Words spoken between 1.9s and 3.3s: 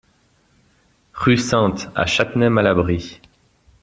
à Châtenay-Malabry